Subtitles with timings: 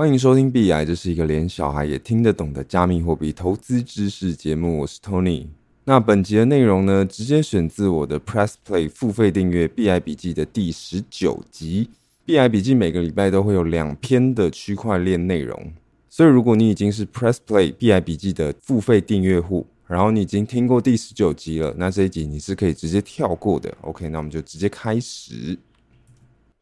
[0.00, 4.78] 欢迎收听币癌，这是一个连小孩也听得懂的加密货币投资知识节目。
[4.78, 5.48] 我是 Tony。
[5.84, 11.90] 那本集的内容呢，直接选自我的 Press Play 付费订阅币癌笔记的第十九集。
[12.24, 15.70] 币癌笔记每个礼拜都会有两篇的区块链内容，
[16.08, 23.76] 所以如果你已经是 Press Play 币癌笔记的付费订阅户，然后你已经听过第十九集了，那这一集你是可以直接跳过的。
[23.82, 25.58] OK，那我们就直接开始。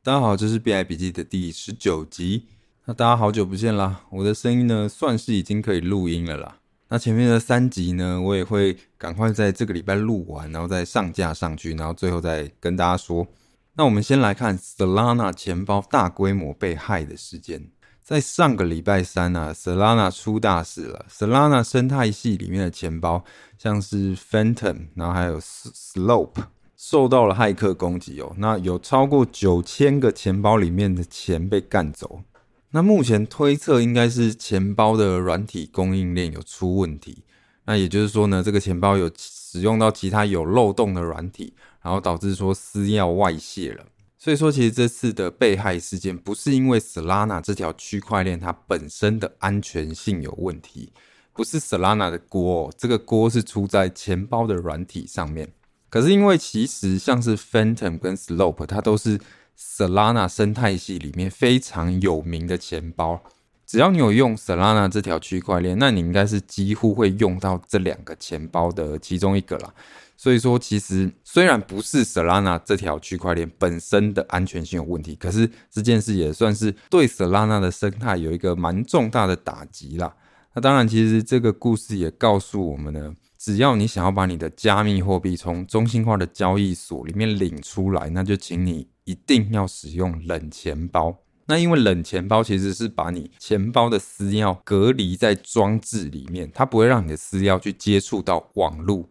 [0.02, 2.42] 大家好，这是币癌笔记的第十九集。
[2.88, 6.56] 那大家好久不见啦，我的声音呢算是已经可以录音了啦。
[6.88, 13.26] 那前面的三集呢，我也会赶快在这个礼拜录完，然后再上架上去，然后最后再跟大家说。
[13.74, 17.68] 那我们先来看 Solana 钱包大规模被害的事件。
[18.02, 21.04] 在上个礼拜三啊，Solana 出大事了。
[21.10, 23.22] Solana 生态系里面的钱包，
[23.58, 26.42] 像是 Phantom，然后还有 Slope，
[26.74, 28.34] 受到了骇客攻击哦。
[28.38, 32.22] 那有超过九千个钱包里面的钱被干走。
[32.70, 37.24] 那目前推测应该是钱包的软体供应链有出问题，
[37.64, 43.84] 那也就是说呢，这个钱包有使用到其他有漏洞的软体，然后导致说私钥外泄了。
[44.18, 50.92] 所以说，其实这次的被害事件不是因为 Solana 这条区块链它本身的安全性有问题，
[51.32, 55.52] 不是 Solana 的锅，这个锅是出在钱包的软体上面。
[55.88, 59.18] 可是因为其实像是 Phantom 跟 Slope，它都是
[59.58, 63.20] Solana 生态系里面非常有名的钱包，
[63.66, 69.74] 只要你有用 Solana 这条区块链，那你应该是几乎会用到这两个钱包的其中一个啦。
[70.16, 80.14] 所以说，其实虽然不是 Solana 这条区块链本身的安全性有问题，可是这件事也算是对 Solana 的生态有一个蛮重大的打击啦。
[80.54, 88.88] 那当然，其实这个故事也告诉我们呢，只要你想要把你的加密货币从中心化的交易所里面领出来，那就请你。
[89.08, 91.16] 一定要使用冷钱包。
[91.46, 99.08] 那因为冷钱包其实是把你钱包的私钥隔离在装置里面，它不会让你的私钥去接触到网络。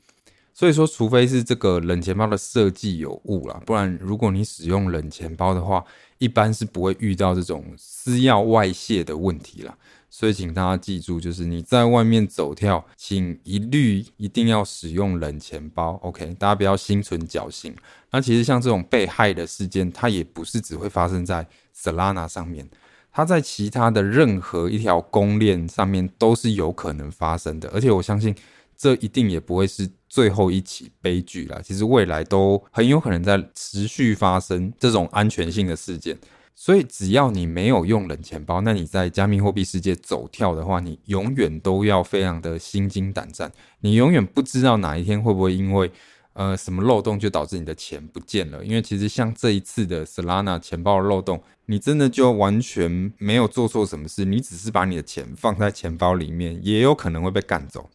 [0.54, 5.84] 所以说，除非是这个冷钱包的设计有误啦，不然如果你使用冷钱包的话，
[6.20, 9.76] 一般是不会遇到这种私钥外泄的问题啦。
[10.10, 16.00] 所以，请大家记住，就是你在外面走跳，请一律一定要使用冷钱包。
[16.02, 17.76] OK，大家不要心存侥幸。
[18.12, 21.46] 那其实像这种被害的事件，它也不是只会发生在
[21.76, 22.68] Solana 上面，
[23.12, 27.70] 它在其他的任何一条公链上面都是有可能发生的。
[27.70, 28.34] 而且我相信，
[28.78, 31.60] 这一定也不会是最后一起悲剧啦。
[31.62, 36.18] 其实未来都很有可能在持续发生这种安全性的事件。
[36.60, 43.52] 所以，只要你没有用冷钱包，那你在加密货币世界走跳的话，你永远都要非常的心惊胆战。
[43.82, 45.92] 你永远不知道哪一天会不会因为
[46.34, 48.66] 呃什么漏洞就导致你的钱不见了。
[48.66, 57.88] 因为其实像这一次的 Solana 钱包的漏洞，你真的就完全没有做错什么事，你只是把你的钱放在钱包里面，也有可能会被干走。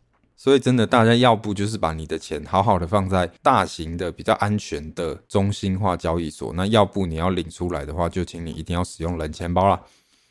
[0.43, 9.81] 所以，真的，大家要不就是把你的钱好好的放在大型的、比较安全的中心化交易所，那要不你要领出来的话，就请你一定要使用冷钱包啦。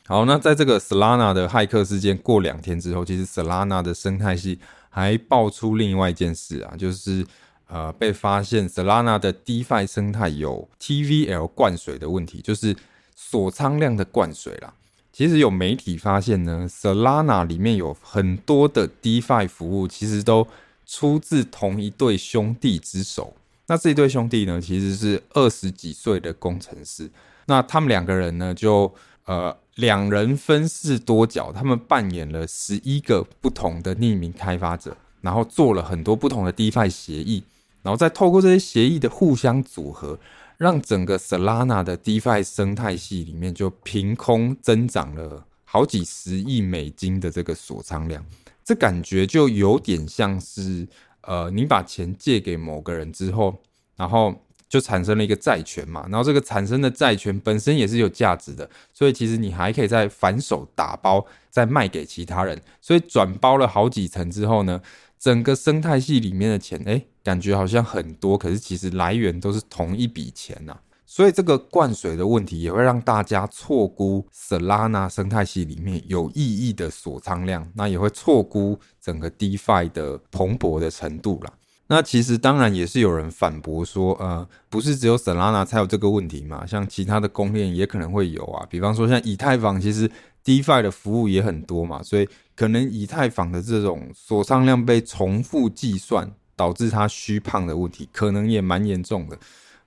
[0.06, 4.58] 好，那在这个 Solana 的骇客事件过两天之后，其实 Solana 的生态系
[4.90, 7.26] 还爆出另外一件事啊，就是
[7.66, 12.76] 呃被发现 Solana 的 DeFi 生态有 TVL 灌水的问题，就是
[13.16, 14.74] 锁仓量的灌水啦。
[15.12, 20.48] 其实有媒体发现呢，Solana 里面有很多的 DeFi 服务，其实都
[20.86, 23.34] 出自同一对兄弟之手。
[23.66, 27.10] 那这一对兄弟呢，其实是二十几岁的工程师。
[27.46, 28.90] 那他们两个人呢，就
[29.26, 37.44] 呃两人分饰多角，他们扮演了十一个不同的匿名开发者，然后做了很多不同的 DeFi 协议，
[37.82, 40.18] 然后再透过这些协议的互相组合。
[40.62, 48.24] 让整个 Solana 的 DeFi 生态系里面就凭空增长了好几十亿美金的这个锁仓量，
[48.62, 50.86] 这感觉就有点像是
[51.22, 53.60] 呃，你把钱借给某个人之后，
[53.96, 54.32] 然后
[54.68, 64.80] 就产生了一个债权嘛，然后这个产生的债权本身也是有价值的，所以其实你还可以再反手打包再卖给其他人，所以转包了好几层之后呢，
[65.22, 67.04] 整个生态系里面的钱，哎。
[67.24, 81.52] 感觉好像很多，可是其实来源都是同一笔钱呐、啊，所以这个灌水的问题也会让大家错估 Solana 生态系里面有意义的锁仓量，那也会错估整个 DeFi 的蓬勃的程度啦。
[81.86, 90.10] 那其实当然也是有人反驳说，呃，不是只有 Solana 才有这个问题嘛，像其他的公链也可能会有啊，比方说像以太坊，其实
[90.44, 92.28] DeFi 的服务也很多嘛，所以
[92.62, 96.30] 可能以太坊的这种锁仓量被重复计算。
[96.54, 99.36] 导致它虚胖的问题可能也蛮严重的，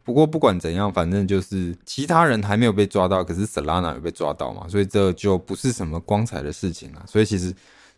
[0.04, 7.06] 不过不管怎样，反正就是其他人还没有被抓到，可是 Solana 有被抓到嘛，所以这就不是什么光彩的事情了。
[7.08, 7.54] 所以其实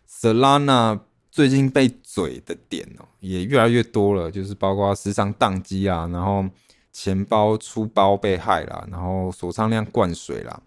[0.08, 1.00] Solana
[1.32, 6.44] 最近被嘴的点哦也越来越多了，就是包括时常宕机啊，然后
[6.92, 10.60] 钱包出包被害啦，然后锁仓量灌水啦。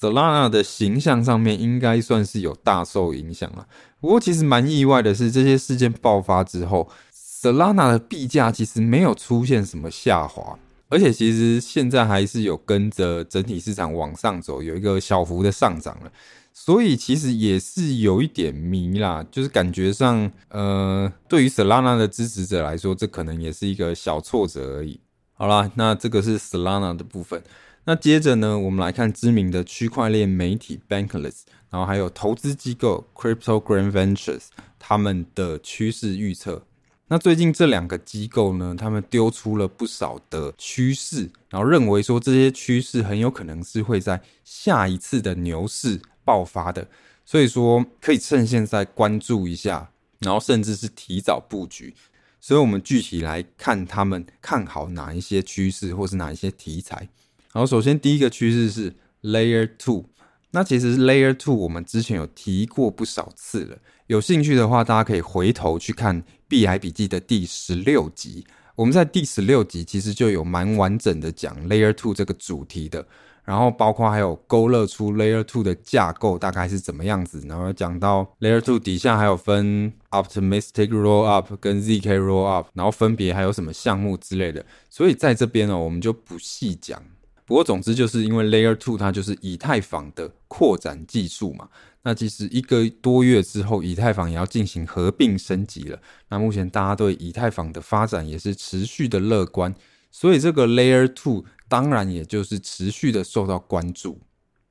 [0.00, 3.66] Solana 的形象上面应该算是有大受影响了。
[4.00, 10.58] 不过其实蛮意外的是，这些事件爆发之后，Solana 的币价其实没有出现什么下滑。
[10.88, 16.12] 而且其实现在还是有跟着整体市场往上走，有一个小幅的上涨了，
[16.52, 25.00] 所以其实也是有一点迷啦，就是感觉上，呃，对于 Solana 的支持者来说，这可能也是一个小挫折而已。
[25.32, 27.42] 好啦，那这个是 Solana 的部分。
[27.88, 34.46] 那接着呢，我们来看知名的区块链媒体 Bankless，然后还有投资机构 Cryptogram Ventures
[34.76, 36.66] 他们的趋势预测。
[37.06, 46.88] 那最近这两个机构呢，他们丢出了不少的趋势，然后认为说这些趋势很有可能是会在下一次的牛市爆发的，
[47.24, 51.94] 所以说可以趁现在关注一下，然后甚至是提早布局。
[52.40, 57.08] 所以我们具体来看他们看好哪一些趋势，或是哪一些题材。
[57.56, 60.04] 然后首先第一个趋势是 Layer Two。
[60.50, 68.46] 那其实 Layer Two 我们之前有提过不少次了，有兴趣的话，大家可以回头去看币海笔记的第十六集。
[68.74, 73.06] 我们在第十六集其实就有蛮完整的讲 Layer Two 这个主题的，
[73.42, 87.02] 然后包括还有勾勒出 Layer Two 的架构大概是怎么样子，然后讲到 Layer Two 底下还有分 Optimistic Rollup 跟 ZK Rollup，然后分别还有什么项目之类的，所以在这边呢，我们就不细讲。
[87.46, 91.68] 不过，总之就是因为 Layer Two 它就是以太坊的扩展技术嘛。
[92.02, 95.98] 那其实一个多月之后，以太坊也要进行合并升级了。
[96.28, 99.74] 那目前大家对以太坊的发展也是持续的乐观，
[100.10, 104.20] 所以这个 Layer Two 当然也就是持续的受到关注。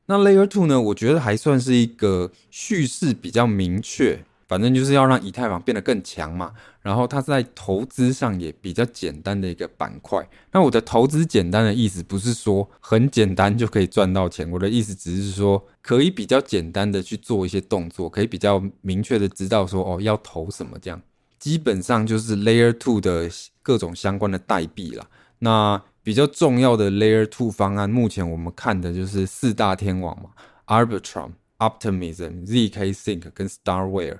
[0.07, 4.23] 那 Layer Two 呢，我觉得还算是一个叙事比较明确。
[4.47, 10.27] 反正就是要让以太坊变得更强嘛，然后它在投资上也比较简单的一个板块。
[10.51, 21.01] 那我的投资简单的意思不是说很简单就可以赚到钱，我的意思只是说可以比较简单的去做一些动作，可以比较明确的知道说哦要投什么这样。
[21.39, 23.29] 基本上就是 Layer Two 的
[23.61, 25.07] 各种相关的代币啦。
[25.39, 30.29] 那比较重要的 Layer Two 方案，目前我们看的就是四大天王嘛
[30.67, 34.19] ，Arbitrum、Optimism、ZK Sync 跟 Starware。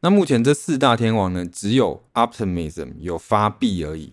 [0.00, 4.12] 那目前这四大天王呢，只有 Optimism 有发币而已，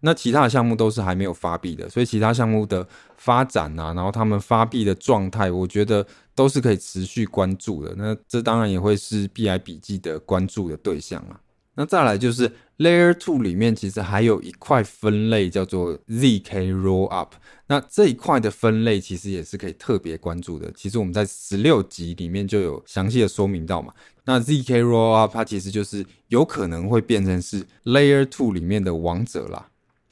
[0.00, 2.86] 那其他的项目都是还没有发币的，所以其他项目的
[3.16, 7.94] 发展啊，然后他们发币的状态，我觉得都是可以持续关注的。
[7.98, 11.38] 那这当然也会是 BI 笔记的关注的对象啊。
[11.74, 17.28] 那再来就是 Layer Two 里面其实还有一块分类叫做 ZK Rollup，
[17.68, 20.72] 那这一块的分类其实也是可以特别关注的。
[20.72, 23.92] 其实我们在十六集里面就有详细的说明到嘛。
[24.28, 29.68] 那 ZK Rollup 它其实就是有可能会变成是 Layer Two 里面的王者啦。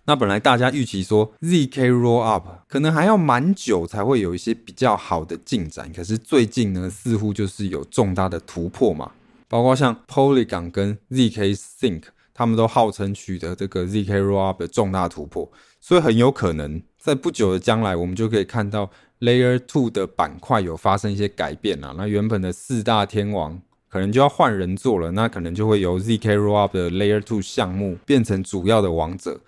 [0.07, 9.13] 那本来大家预期说 ZK Rollup 可能还要蛮久才会有一些比较好的进展，可是最近呢似乎就是有重大的突破嘛。
[9.49, 18.91] 包括像 Polygon 跟 ZK Sync，他们都号称取得这个 ZK Rollup 的重大突破，所以很有可能在不久的将来，我们就可以看到
[19.21, 21.95] Layer Two 的板块有发生一些改变啊。
[21.99, 23.61] 那原本的四大天王
[23.97, 29.41] 可能就要换人做了，那可能就会由 ZK Rollup 的 Layer Two 项目变成主要的王者。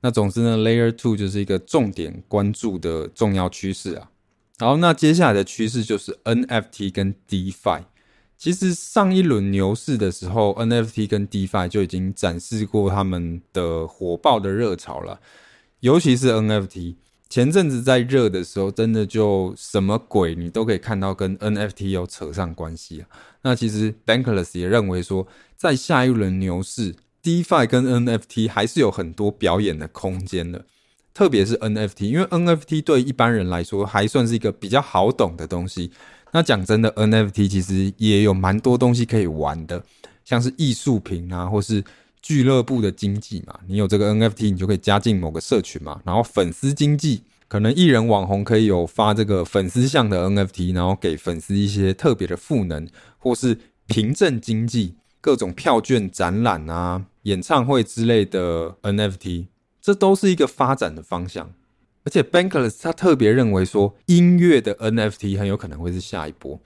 [0.00, 4.10] 那总之呢，Layer Two 就是一个重点关注的重要趋势啊。
[4.58, 7.82] 好，那接下来的趋势就是 NFT 跟 DeFi。
[8.36, 15.20] 其实上一轮牛市的时候，NFT 跟 DeFi 就已经展示过他们的火爆的热潮了。
[15.78, 16.96] 尤其是 NFT，
[17.32, 23.08] 前阵子在热的时候，真的就什么鬼你都可以看到跟 NFT 有扯上关系啊。
[23.40, 30.66] 那其实 Bankless 也认为说，在下一轮牛市，DeFi 跟 NFT 还是有很多表演的空间的。
[31.14, 35.90] 特别是 NFT，因为 NFT 对一般人来说还算是一个比较好懂的东西。
[36.32, 39.82] 那讲真的，NFT 其实也有蛮多东西可以玩的，
[40.22, 41.82] 像是艺术品啊，或是
[42.22, 43.58] 俱乐部的经济嘛。
[43.66, 46.00] 你有这个 NFT，你就可以加进某个社群嘛。
[46.04, 52.88] 然后粉丝经济，可能艺人网红可以有发这个粉丝向的 NFT，然后给粉丝一些特别的赋能，
[53.18, 59.48] 或是凭证经济，各种票券、展览啊、演唱会之类的 NFT，
[59.80, 61.52] 这都是一个发展的方向。
[62.04, 66.60] 而且 Bankless 他特别认为说，音乐的 NFT 很有可能会是下一波。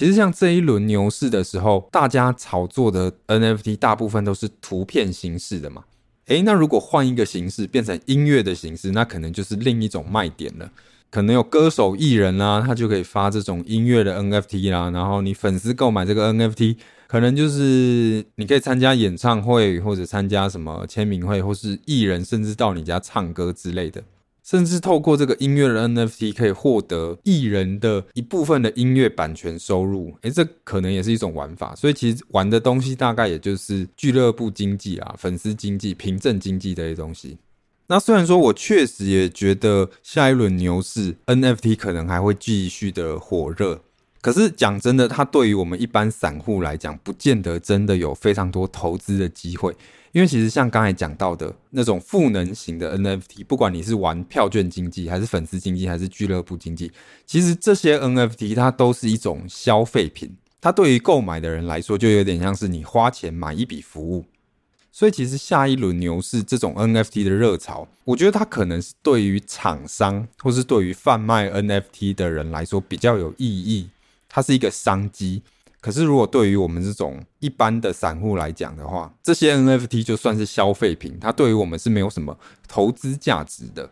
[0.00, 5.84] 其实像这一轮牛市的时候，大家炒作的 NFT 大部分都是图片形式的嘛
[6.28, 10.72] 诶，那如果换一个形式，变成音乐的形式，那可能就是另一种卖点了。
[11.10, 14.88] 可能有歌手、艺人啊，他就可以发这种音乐的 NFT 啦。
[14.88, 24.02] 然后你粉丝购买这个 NFT，可能就是你可以参加演唱会，或者参加什么签名会，或是艺人甚至到你家唱歌之类的。
[24.50, 30.12] 甚至透过这个音乐的 NFT，可以获得艺人的一部分的音乐版权收入。
[30.22, 31.72] 诶，这可能也是一种玩法。
[31.76, 37.38] 所以其实玩的东西大概也就是俱乐部经济啊、粉丝经济、凭证经济这些东西。
[37.86, 43.80] 那虽然说我确实也觉得下一轮牛市 NFT 可能还会继续的火热，
[44.20, 49.76] 可是讲真的，它对于我们一般散户来讲，不见得真的有非常多投资的机会。
[50.12, 56.90] 因为其实像刚才讲到的那种赋能型的 NFT，不管你是玩票券经济，还是粉丝经济，还是俱乐部经济，
[57.24, 64.24] 其实这些 NFT 它都是一种消费品，它对于购买的人来说，就有点像是你花钱买一笔服务。
[64.92, 73.88] 所以其实下一轮牛市这种 NFT 的热潮，我觉得它可能是对于厂商或是对于贩卖 NFT 的人来说比较有意义，
[74.28, 75.42] 它是一个商机。
[75.80, 83.90] 可是，如果对于我们这种一般的散户来讲的话，这些 NFT 就算是消费品，它对于我们是没有什么投资价值的。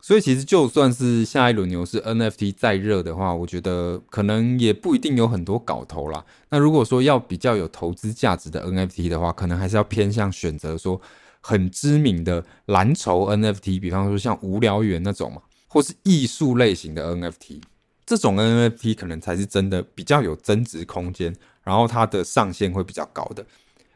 [0.00, 6.24] 所以，其实就算是下一轮牛市 NFT 再热的话，我觉得可能也不一定有很多搞头啦。
[6.48, 11.00] 那如果说要比较有投资价值的 NFT 的话，可能还是要偏向选择说
[11.40, 17.60] 很知名的蓝筹 NFT，比方说像无聊猿那种嘛，或是艺术类型的 NFT。
[18.06, 21.34] 这种 NFT 可能才是真的比较有增值空间，
[21.64, 23.44] 然后它的上限会比较高的。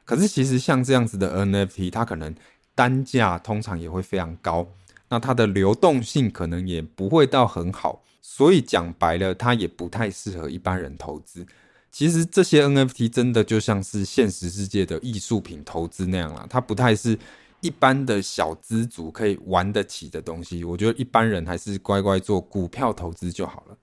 [0.05, 2.35] 可是其实像这样子的 NFT，它可能
[2.75, 4.67] 单价通常也会非常高，
[5.09, 11.47] 那它的流动性可能也不会到很好，所以讲白了，它也不太适合一般人投资。
[11.93, 17.17] 其实这些 NFT 真的就像是现实世界的艺术品投资那样啦，它不太是
[17.61, 20.65] 一般的小资族可以玩得起的东西。
[20.65, 23.77] 我觉得一般人还是乖乖做股票投资就好了。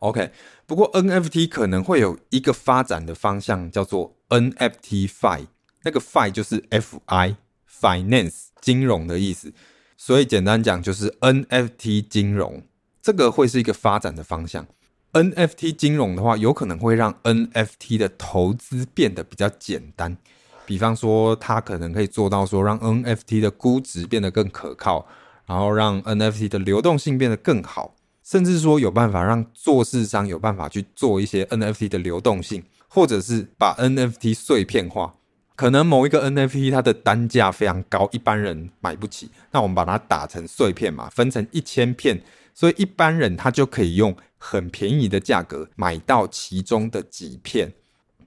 [0.00, 0.30] OK，
[0.66, 5.46] 不过 NFT 可能会有一个发展的方向，叫做 NFT-Fi，
[5.84, 9.52] 那个 Fi 就是 F-I，Finance 金融的意思，
[9.96, 12.62] 所以简单讲就是 NFT 金融，
[13.00, 14.66] 这个会是一个发展的方向。
[15.12, 20.18] NFT 金融的话，有可能会让 NFT 的投资变得比较简单，
[20.66, 25.06] 比方说它可能可以做到说让 NFT 的估值变得更可靠，
[25.46, 27.95] 然后让 NFT 的流动性变得更好。
[28.26, 35.14] 甚至说有办法让做市商有办法去做一些 NFT 的流动性，或者是把 NFT 碎片化。
[35.54, 42.20] 可能某一个 NFT 它的单价非常高，一般人买不起，那我们把它打成碎片嘛，分成一千片，
[42.52, 47.72] 所以一般人他就可以用很便宜的价格买到其中的几片，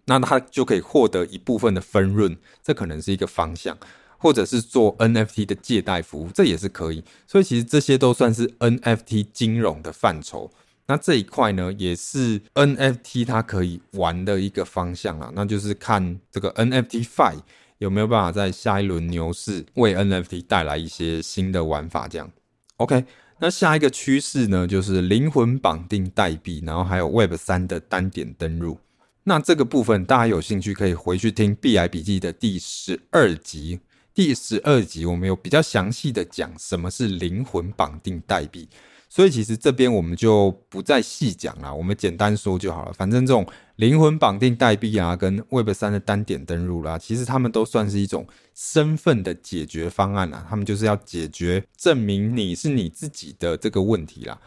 [0.06, 3.78] 那他就可以获得一部分的分润，这可能是一个方向。
[4.20, 7.04] 或者是做 NFT 的借贷服务，这也是可以。
[7.26, 10.52] 所以其实这些都算是 NFT 金融的范畴。
[10.86, 15.32] 那这一块呢，也是 NFT 它可以玩的一个方向啊。
[15.36, 17.36] 那就是看这个 NFT-Fi
[17.78, 22.08] 有没有办法在下一轮牛市为 NFT 带来一些新的玩法。
[22.08, 22.32] 这样
[22.78, 23.06] ，OK。
[23.42, 28.80] 那下一个趋势呢，就是灵魂绑定代币，然后还有 Web 三的单点登入。
[29.24, 33.80] 那这个部分大家有兴趣可以回去听币癌笔记的第十二集。
[34.14, 38.68] 第十二集我们有比较详细的讲什么是灵魂绑定代币，
[39.08, 42.92] 所以其实这边我们就不再细讲了，我们简单说就好了。
[42.94, 43.48] 反正这种
[43.78, 54.38] 灵魂绑定代币啊，跟 Web 三的单点登入啦，其实他们都算是一种身份的解决方案啦，他们就是要解决证明你是你自己的这个问题啦。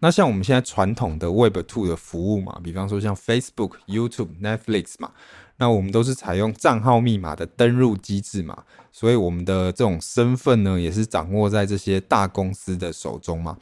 [0.00, 5.12] 那像我们现在传统的 Web Two 的服务嘛，比方说像 Facebook、YouTube、Netflix 嘛。
[5.62, 13.56] 那我们都是采用账号密码的登入机制嘛，所以我们的这种身份呢，也是掌握在这些大公司的手中嘛。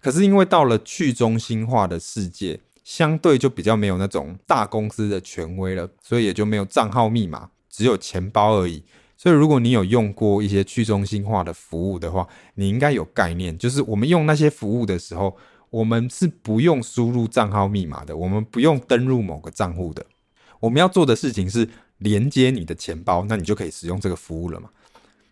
[0.00, 8.82] 可是因为到了去中心化的世界，相对就比较没有那种大公司的权威了，所以也就没有账号密码，只有钱包而已。
[9.18, 15.36] 所以如果你有用过一些去中心化的服务的话，你应该有概念，就是我们用那些服务的时候，
[15.68, 20.02] 我们是不用输入账号密码的，我们不用登入某个账户的。
[20.62, 24.70] 我们要做的事情是连接你的钱包，那你就可以使用这个服务了嘛。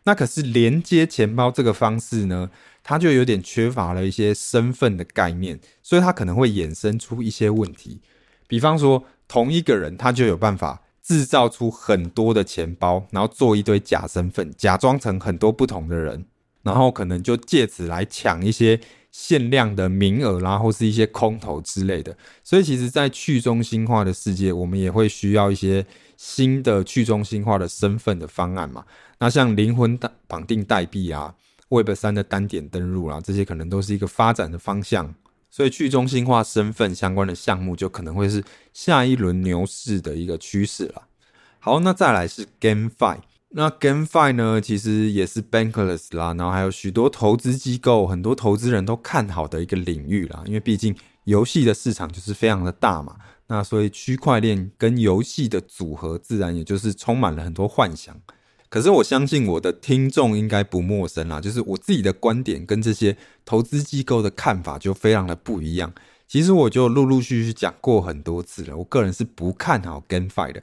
[0.04, 2.50] 那可是连接钱包这个方式呢，
[2.82, 8.00] 它就有点缺乏了一些身份的概念，所以它可能会衍生出一些问题。
[8.49, 16.25] 比方说，同一个人他就有办法制造出很多的钱包，然后做一堆假身份，假装成很多不同的人，
[16.62, 18.80] 然后可能就借此来抢一些
[19.11, 22.17] 限量的名额啦，或是一些空投之类的。
[22.45, 25.85] 所以，其实，在去中心化的世界，我们也会需要一些
[26.17, 28.85] 新的去中心化的身份的方案嘛。
[29.19, 31.35] 那像灵魂绑定代币啊
[31.69, 35.14] ，Web 三的单点登录啊，这些可能都是一个发展的方向。
[35.50, 41.02] 所以，去中心化身份相关的项目，就可能会是下一轮牛市的一个趋势了。
[41.59, 43.19] 好，那再来是 GameFi。
[43.52, 50.42] 那 GameFi 呢，其实也是 Bankless 啦，然后还有许多投资机构、很多投资人都看好的一个领域啦。
[50.47, 53.16] 因为毕竟游戏的市场就是非常的大嘛，
[53.49, 58.16] 那所以区块链跟游戏的组合，自然也就是充满了很多幻想。
[58.69, 65.92] 可是我相信我的听众应该不陌生啦，就是我自己的观点跟这些投资机构的看法就非常的不一样。
[66.28, 70.62] 其实我就陆陆续续讲过很多次了，我个人是不看好 GameFi 的。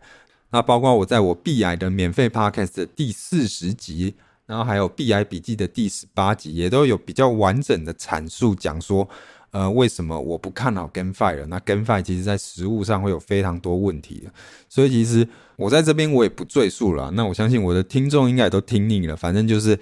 [0.50, 9.08] 那包括我在我币癌的免费 Podcast 的第四十集，然后还有币癌笔记的第十八集，也都有比较完整的阐述，讲说，
[9.51, 11.46] 呃，为什么我不看好 GameFi 了？
[11.48, 14.32] 那 GameFi 其实在实物上会有非常多问题的，
[14.70, 15.27] 所以其实
[15.58, 17.12] 我在这边我也不赘述了。
[17.12, 19.77] 那我相信我的听众应该也都听腻了，反正就是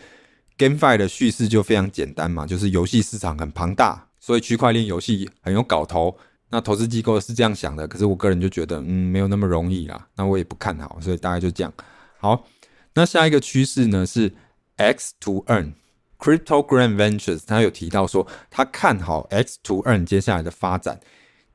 [0.57, 6.17] GameFi 的叙事就非常简单嘛，就是游戏市场很庞大，所以区块链游戏很有搞头。
[6.55, 10.07] 那投资机构是这样想的，可是我个人就觉得，嗯，没有那么容易啦。
[10.15, 11.73] 那我也不看好，所以大概就这样。
[12.17, 12.45] 好，
[12.93, 14.33] 那下一个趋势呢是
[14.77, 15.73] X to N。
[16.17, 20.97] Cryptogram Ventures 他有提到说，他看好 X to N 接下来的发展。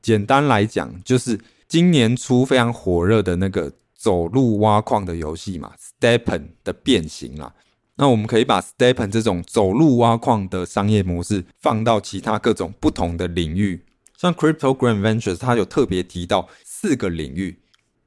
[0.03, 7.51] 简单来讲，就是今年初非常火热的那个走路挖矿的游戏嘛，STEPN 的变形啦。
[7.95, 13.83] 那我们可以把 STEPN 这种走路挖矿的商业模式放到其他各种不同的领域。
[14.21, 17.57] 像 Cryptogram Ventures，它有特别提到四个领域：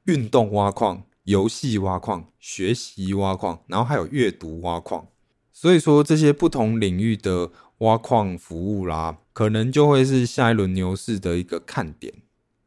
[0.05, 5.07] 运动挖矿、游戏挖矿、学习挖矿，然后还有阅读挖矿。
[5.51, 12.13] 所以说，这些不同领域的挖矿服务啦，可能就会是下一轮牛市的一个看点。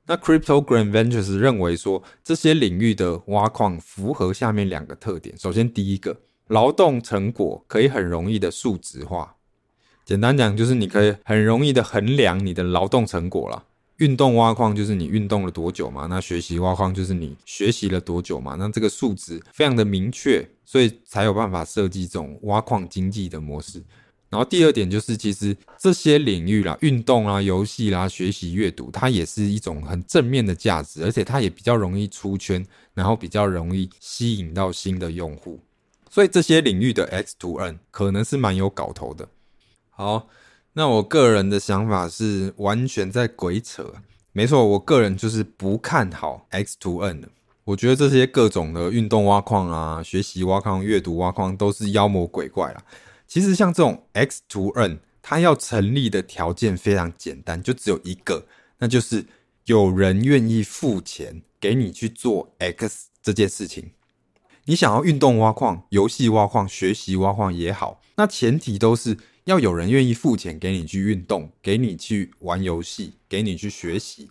[0.09, 9.37] 那 Cryptogram Ventures 认为说，这些领域的挖矿符合下面两个特点：首先，第一个，劳动成果可以很容易的数值化。
[10.09, 13.63] 简单讲，就是你可以很容易的衡量你的劳动成果啦。
[13.99, 23.83] 运动挖矿就是你运动了多久嘛，那学习挖矿就是你学习了多久嘛，那这个数值非常的明确，所以才有办法设计这种挖矿经济的模式。
[24.31, 35.61] 然后第二点就是，其实这些领域啦，运动啊、游戏啦、学习、阅读，它也是一种很正面的价值，而且它也比较容易出圈，然后比较容易吸引到新的用户。
[36.09, 39.29] 所以这些领域的 X to N 可能是蛮有搞头的。
[39.99, 40.29] 好，
[40.75, 43.95] 那我个人的想法是完全在鬼扯。
[44.31, 47.29] 没错，我个人就是不看好 X to N 的。
[47.65, 52.85] 我觉得这些各种的运动挖矿啊、学习挖矿、阅读挖矿都是妖魔鬼怪啦。
[53.27, 58.47] 其实像这种 X to N，它要成立的条件非常简单，就只有一个，
[58.79, 59.27] 那就是
[59.65, 63.91] 有人愿意付钱给你去做 X 这件事情。
[64.67, 69.19] 你想要运动挖矿、游戏挖矿、学习挖矿也好，那前提都是。
[69.49, 74.29] 要有人愿意付钱给你去运动，给你去玩游戏，给你去学习。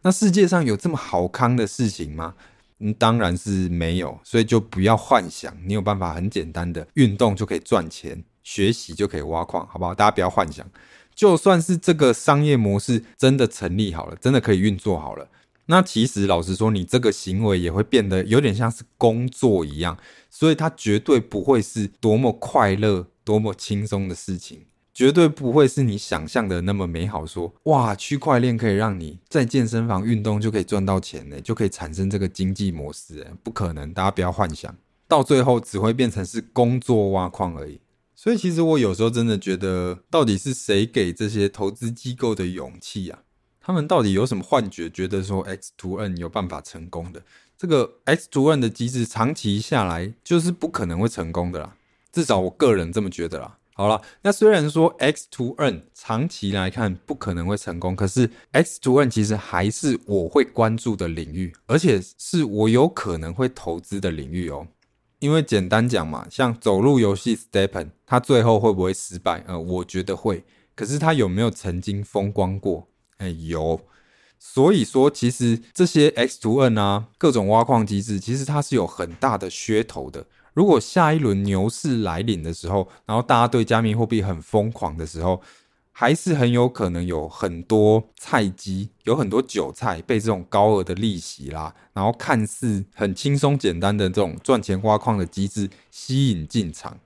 [0.00, 2.34] 那世界上有这么好康的事情吗？
[2.78, 4.18] 嗯，当然是没有。
[4.24, 9.94] 所以就不要幻想你有办法很简单的运动就可以赚钱，学习就可以挖矿，好不好？
[9.94, 10.66] 大家不要幻想。
[11.14, 15.28] 就算是这个商业模式真的成立好了，真的可以运作好了，
[15.66, 19.98] 那其实老实说，你这个行为也会变得有点像是工作一样，
[20.30, 23.08] 所以它绝对不会是多么快乐。
[23.24, 27.54] 多么轻松的事情，绝对不会是你想象的那么美好说。
[27.62, 34.76] 哇，区块链可以让你在健身房运动就可以赚到钱呢，就可以产生这个经济模式，不可能，大家不要幻想，
[35.08, 37.80] 到最后只会变成是工作挖矿而已。
[38.14, 43.20] 所以，其实我有时候真的觉得，到底是谁给这些投资机构的勇气啊？
[43.66, 47.22] 他们到底有什么幻觉，觉得说 X to N 有办法成功的？
[47.56, 51.74] 这个 X to N 的机制长期下来就是不可能会成功的啦。
[52.12, 53.56] 至少我个人这么觉得啦。
[53.72, 64.68] 好了，那虽然说 X to N 长期来看不可能会成功，可是 X to N 其实还是我会关注的领域，而且是我有可能会投资的领域哦。
[65.20, 69.42] 因为简单讲嘛，像走路游戏 Stepen，它最后会不会失败？
[69.46, 70.44] 呃，我觉得会。
[70.76, 72.86] 可是它有没有曾经风光过？
[73.18, 73.80] 哎，有。
[74.38, 80.26] 所以说，其实这些 X to N 啊，各种挖矿机制，其实它是有很大的噱头的。
[80.52, 85.40] 如果下一轮牛市来临的时候，然后大家对加密货币很疯狂的时候，
[85.90, 96.98] 还是很有可能有很多菜鸡，有很多韭菜被这种高额的利息啦，然后看似很轻松简单的这种赚钱挖矿的机制吸引进场。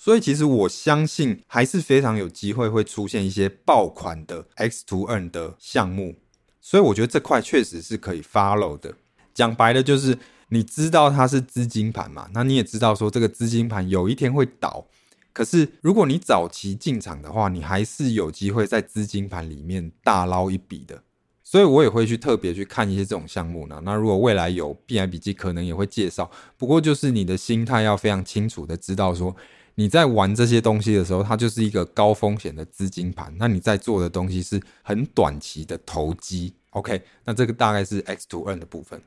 [0.00, 6.14] 所以其实我相信还是非常有机会会出现一些爆款的 X to N 的项目，
[6.60, 8.94] 所以我觉得这块确实是可以 follow 的。
[9.34, 10.16] 讲白了就是，
[10.50, 14.86] 你知道它是资金盘嘛，那你也知道说这个资金盘有一天会倒。
[15.32, 21.02] 可是如果你早期进场的话，你还是有机会在资金盘里面大捞一笔的。
[21.42, 23.80] 所以我也会去特别去看一些这种项目呢。
[23.84, 26.30] 那如果未来有 BI 笔记，可能也会介绍。
[26.56, 29.34] 不过就是你的心态要非常清楚的知道说。
[29.78, 33.32] 你在玩这些东西的时候，它就是一个高风险的资金盘。
[33.38, 36.52] 那你在做的东西是很短期的投机。
[36.70, 39.00] OK，那这个大概是 X to N 的部分。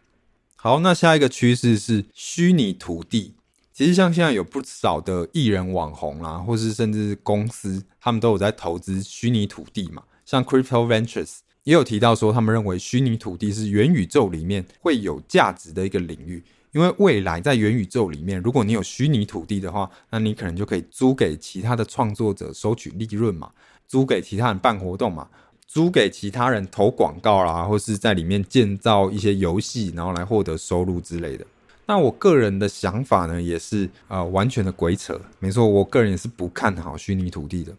[0.55, 3.33] 好，那下一个趋势是虚拟土地。
[3.73, 10.03] 其实像现在有不少的艺人网红啦，或是甚至是公司，他们都有在投资虚拟土地嘛。
[10.25, 16.41] 像 Crypto Ventures 也有提到说，他们认为虚拟土地是元宇宙里面会有价值的一个领域。
[16.71, 23.51] 因为未来在元宇宙里面，如果你有虚拟土地的话，那你可能就可以租给其他的创作者收取利润嘛，
[23.87, 25.27] 租给其他人办活动嘛，
[25.67, 31.45] 租给其他人投广告啦，或是在里面建造一些游戏，然后来获得收入之类的。
[31.87, 35.19] 那我个人的想法呢，也是呃完全的鬼扯。
[35.39, 37.75] 没错，我个人也是不看好虚拟土地的。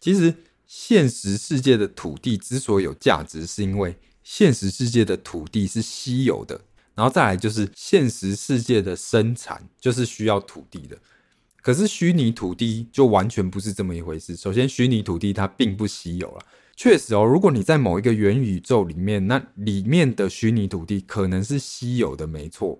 [0.00, 0.34] 其实
[0.66, 6.58] 现实世界的土地之所以有价值，是因为现实世界的土地是稀有的。
[7.00, 10.98] 然后再来就是现实世界的生产就是需要土地的，
[11.62, 14.36] 可是虚拟土地就完全不是这么一回事。
[14.36, 16.44] 首先，虚拟土地它并不稀有了，
[16.76, 22.78] 确实哦，如果你在某一个元宇宙里面，那里面的虚拟土地可能是稀有的，没错。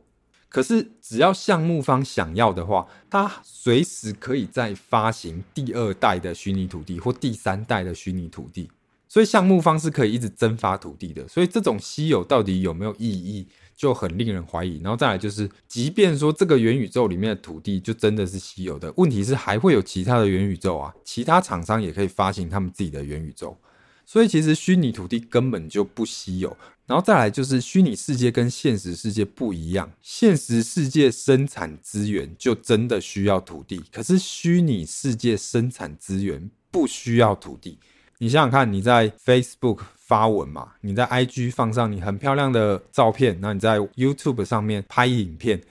[0.50, 8.70] 可是只要项目方想要的话，它随时可以再发行第二代的虚拟土地或第三代的虚拟土地，
[9.08, 11.26] 所以项目方是可以一直增发土地的。
[11.26, 13.46] 所以这种稀有到底有没有意义？
[13.80, 23.56] 就很令人怀疑，然后再来就是，即便说这个元宇宙里面的土地就真的是稀有的，问题是还会有其他的元宇宙啊，其他厂商也可以发行他们自己的元宇宙，
[24.04, 26.54] 所以其实虚拟土地根本就不稀有。
[26.86, 37.78] 然后再来就是虚拟世界跟现实世界不一样，现实世界生产资源就真的需要土地，可是虚拟世界生产资源不需要土地。
[38.18, 39.78] 你想想看，你在 Facebook
[40.10, 45.62] 发文嘛，你在 IG 放上你很漂亮的照片，那你在 YouTube 上面拍影片，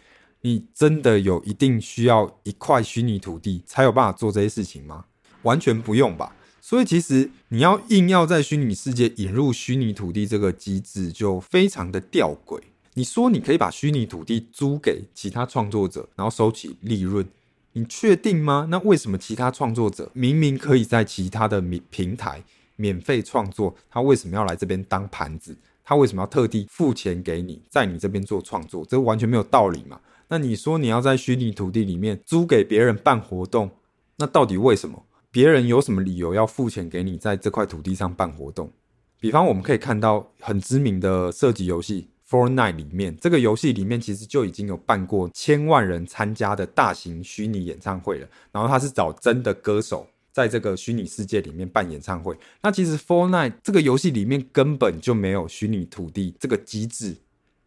[0.43, 5.04] 你真的有一定需要一块虚拟土地才有办法做这些事情吗？
[5.41, 6.34] 完全不用吧。
[6.62, 12.62] 所以其实你要硬要在虚拟世界引入虚拟土地这个机制，就非常的吊诡。
[12.93, 17.28] 你说你可以把虚拟土地租给其他创作者，然后收取利润。
[17.73, 18.67] 你确定吗？
[18.71, 22.41] 那为什么其他创作者明明可以在其他的平台
[22.80, 25.54] 免费创作，他为什么要来这边当盘子？
[25.84, 28.86] 他为什么要特地付钱给你，在你这边做创作？
[28.86, 30.00] 这完全没有道理嘛？
[30.30, 33.70] 那你说你要在虚拟土地里面租给别人办活动，
[34.15, 35.04] 那到底为什么？
[35.30, 38.72] 别人有什么理由要付钱给你，在这块土地上办活动？
[39.20, 42.08] 比方我们可以看到很知名的设计游戏。
[42.30, 48.28] Fortnite 里面，这个游戏里面其实就已经有办过千万人参加的大型虚拟演唱会了。
[48.52, 50.08] 然后他是找真的歌手
[50.39, 52.34] 在这个虚拟世界里面办演唱会。
[52.62, 57.17] 那其实 f o r n i t e 这个游戏里面根本就没有虚拟土地这个机制，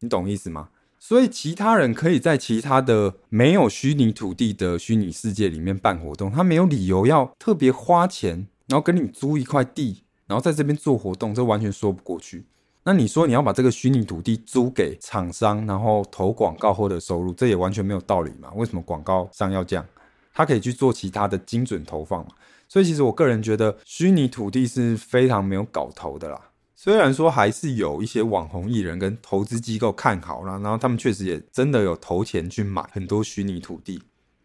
[0.01, 0.71] 你懂意思吗？
[0.99, 12.47] 所以其他人可以在其他的没有虚拟土地的虚拟世界里面办活动，他没有理由要特别花钱，然后跟你租一块地，然后在这边做活动，这完全说不过去。
[12.85, 18.51] 那你说你要把这个虚拟土地租给厂商，然后投广告获得收入，这也完全没有道理嘛？
[18.55, 19.87] 为什么广告商要这样？
[20.35, 22.31] 他可以去做其他的精准投放嘛？
[22.73, 26.41] 所以其实我个人觉得虚拟土地是非常没有搞头的啦。
[26.75, 34.01] 虽然说还是有一些网红艺人跟投资机构看好啦，然后他们确实也真的有投钱去买很多虚拟土地，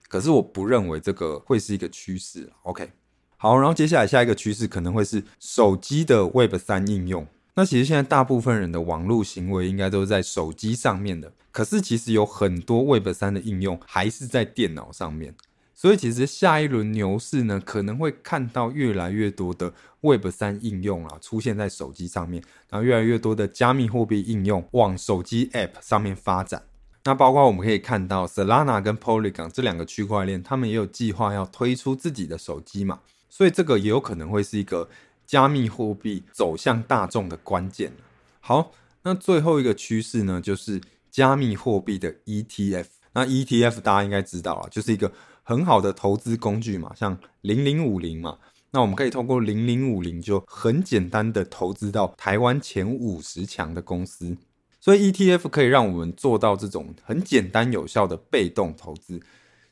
[0.09, 2.51] 可是我不认为这个会是一个趋势。
[2.63, 2.91] OK，
[3.37, 7.25] 好，然后接下来下一个趋势可能会是手机的 Web 三应用。
[7.53, 15.33] 那其实现在大部分人的网络行为应该都是在手机上面的，可是其实有很多 Web 三的应用还是在电脑上面，
[15.77, 26.63] 所以其实下一轮牛市呢，可能会看到越来越多的 Web 三应用啊出现在手机上面，然后越来越多的加密货币应用往手机 App 上面发展。
[27.03, 34.89] 那包括我们可以看到 Solana 跟 Polygon 这两个区块链，他们也有计划要推出自己的手机嘛，所以这个也有可能会是一个。
[35.27, 37.91] 加密货币走向大众的关键。
[38.39, 38.71] 好，
[39.03, 40.79] 那最后一个趋势呢，就是
[41.11, 42.85] 加密货币的 ETF。
[43.11, 45.11] 那 ETF 大家应该知道啊，就是一个
[45.47, 48.38] 很好的投资工具嘛，像零零五零嘛。
[48.71, 54.36] 那我们可以通过零零五零就很简单的投资到台湾前五十强的公司。
[54.81, 59.21] 所以 ETF 可以让我们做到这种很简单有效的被动投资。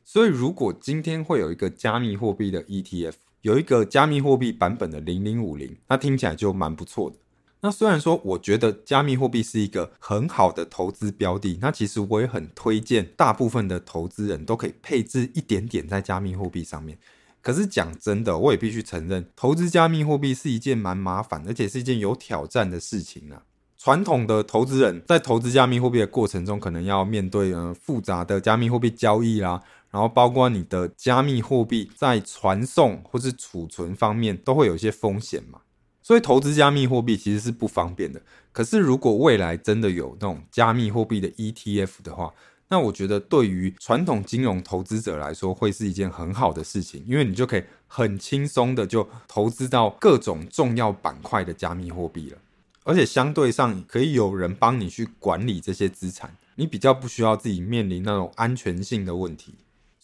[0.06, 7.18] 所以如果今天会有一个加密货币的 ETF，有一个加密货币版本的零零五零，那听起来就蛮不错的。
[7.66, 17.00] 那虽然说我觉得加密货币是一个很好的投资标的，那其实我也很推荐大部分的投资人都可以配置一点点在加密货币上面。
[17.42, 23.42] 可是讲真的，我也必须承认，投资加密货币是一件蛮麻烦，而且是一件有挑战的事情啊。
[23.80, 35.62] 传统的投资人在投资加密货币的过程中，可能要面对呃复杂的加密货币交易啦，然后包括你的加密货币在传送或是储存方面都会有一些风险嘛。
[36.06, 38.22] 所以投资加密货币其实是不方便的。
[38.52, 42.32] 可是如果未来真的有那种加密货币的 ETF 的话，
[42.68, 52.38] 那我觉得对于传统金融投资者来说，会是一件很好的事情，因为你就可以很轻松的就投资到各种重要板块的加密货币了，
[52.84, 59.56] 而且相对上可以有人帮你去管理这些资产，你比较不需要自己面临那种安全性的问题。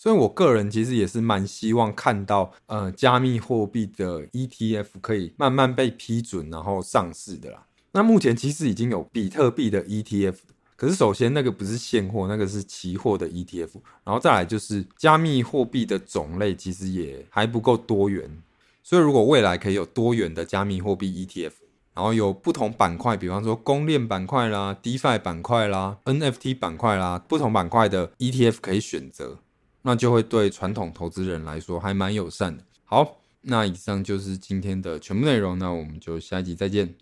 [0.02, 7.68] 所以我个人其实也是蛮希望看到，呃，加密货币的 ETF 可以慢慢被批准，然后上市的啦。
[7.92, 10.38] 那目前其实已经有比特币的 ETF。
[10.76, 13.70] 可是，首先那个不是现货，那个是期货的 ETF，
[14.04, 18.42] 然后再来就是加密货币的种类其实也还不够多元，
[18.82, 21.52] 所以如果未来可以有多元的加密货币 ETF，
[21.94, 29.38] 然后有不同板块，比方说公链板块啦、DeFi 板块啦、NFT 板块啦，不同板块的 ETF 可以选择，
[29.84, 32.64] 那就会对传统投资人来说还蛮友善的。
[32.86, 36.94] 好，那以上就是今天的全部内容，那我们就下一集再见。